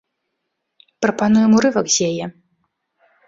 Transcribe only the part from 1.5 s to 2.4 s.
урывак з яе.